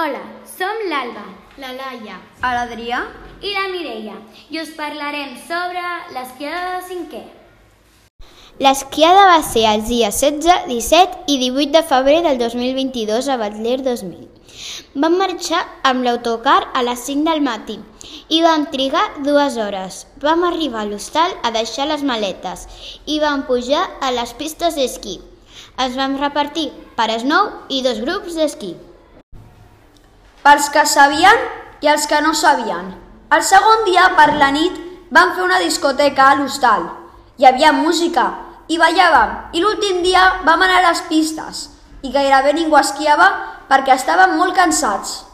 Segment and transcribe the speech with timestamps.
[0.00, 1.26] Hola, som l'Alba,
[1.60, 2.14] La Laia.
[2.40, 3.00] L'Adrià?
[3.44, 4.14] i la Mireia
[4.48, 5.82] i us parlarem sobre
[6.14, 7.20] l'esquiada de cinquè.
[8.64, 13.78] L'esquiada va ser els dies 16, 17 i 18 de febrer del 2022 a Batler
[13.84, 14.26] 2000.
[15.04, 17.76] Vam marxar amb l'autocar a les 5 del matí
[18.32, 20.04] i vam trigar dues hores.
[20.24, 22.68] Vam arribar a l'hostal a deixar les maletes
[23.04, 25.18] i vam pujar a les pistes d'esquí.
[25.76, 28.78] Ens vam repartir pares nou i dos grups d'esquí.
[30.40, 31.42] Pels que sabien
[31.84, 32.94] i els que no sabien.
[33.36, 34.78] El segon dia, per la nit,
[35.12, 36.86] vam fer una discoteca a l'hostal.
[37.36, 38.24] Hi havia música
[38.72, 39.36] i ballàvem.
[39.52, 41.68] I l'últim dia vam anar a les pistes
[42.00, 43.28] i gairebé ningú esquiava
[43.68, 45.26] perquè estàvem molt cansats.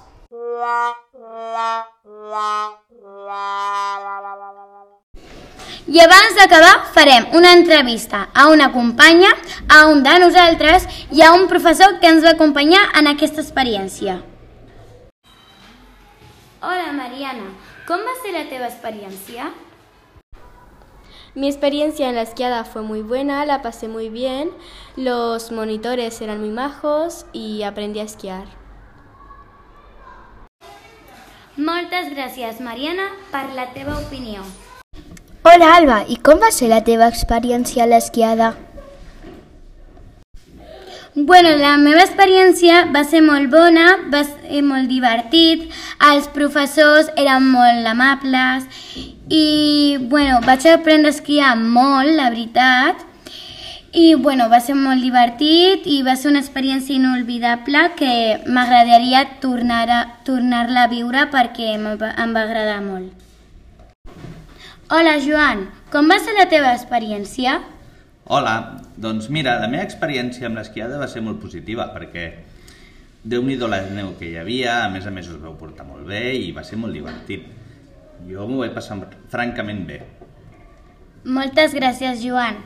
[5.86, 9.36] I abans d'acabar farem una entrevista a una companya,
[9.70, 14.24] a un de nosaltres i a un professor que ens va acompanyar en aquesta experiència.
[16.66, 17.44] Hola Mariana,
[17.86, 19.52] com va ser la teva experiència?
[21.36, 24.50] Mi experiencia en la esquiada fue muy buena, la pasé muy bien,
[24.96, 28.48] los monitores eran muy majos y aprendí a esquiar.
[31.56, 34.42] Moltes gràcies Mariana per la teva opinió.
[35.44, 38.56] Hola Alba, i com va ser la teva experiència a l'esquiada?
[41.18, 45.62] Bueno, la meva experiència va ser molt bona, va ser molt divertit,
[46.04, 48.66] els professors eren molt amables
[49.32, 53.00] i, bueno, vaig aprendre a esquiar molt, la veritat,
[53.96, 58.12] i, bueno, va ser molt divertit i va ser una experiència inolvidable que
[58.44, 63.08] m'agradaria tornar a, tornar-la a viure perquè em va, em va agradar molt.
[64.92, 67.56] Hola, Joan, com va ser la teva experiència?
[68.28, 72.24] Hola, doncs mira, la meva experiència amb l'esquiada va ser molt positiva perquè
[73.22, 76.02] déu nhi la neu que hi havia, a més a més us vau portar molt
[76.08, 77.44] bé i va ser molt divertit.
[78.26, 78.96] Jo m'ho vaig passar
[79.30, 80.00] francament bé.
[81.22, 82.58] Moltes gràcies, Joan.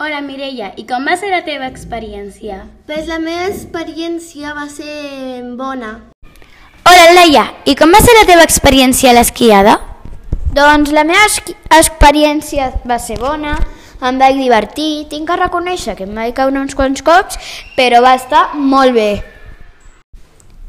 [0.00, 2.62] Hola, Mireia, i com va ser la teva experiència?
[2.88, 5.98] Pues la meva experiència va ser bona.
[6.88, 9.76] Hola, Laia, i com va ser la teva experiència a l'esquiada?
[10.56, 11.28] Doncs la meva
[11.76, 13.54] experiència va ser bona,
[14.02, 17.38] em vaig divertir, tinc que reconèixer que em vaig caure uns quants cops,
[17.76, 19.10] però va estar molt bé.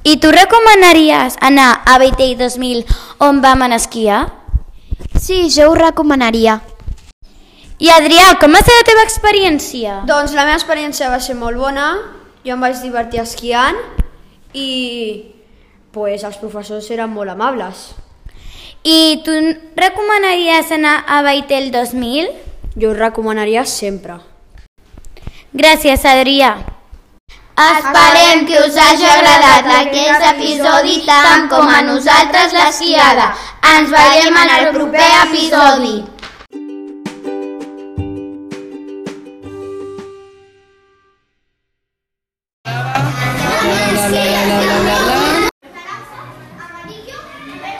[0.04, 2.84] I tu recomanaries anar a Beitell 2000
[3.24, 4.22] on vam anar a esquiar?
[5.16, 6.60] Sí, jo ho recomanaria.
[7.80, 10.02] I Adrià, com va ser la teva experiència?
[10.08, 11.88] Doncs la meva experiència va ser molt bona,
[12.44, 13.80] jo em vaig divertir esquiant
[14.54, 14.70] i
[15.96, 17.94] pues, els professors eren molt amables.
[18.84, 19.34] I tu
[19.80, 22.43] recomanaries anar a Beitell 2000?
[22.76, 24.18] Jo ho recomanaria sempre.
[25.54, 26.56] Gràcies, Adrià.
[27.54, 33.30] Esperem que us hagi agradat aquest episodi tant com a nosaltres l'esquiada.
[33.76, 35.96] Ens veiem en el proper episodi.
[44.14, 44.73] la la la